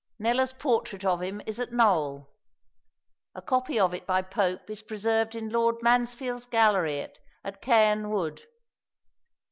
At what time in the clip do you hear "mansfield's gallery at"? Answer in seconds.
5.83-7.61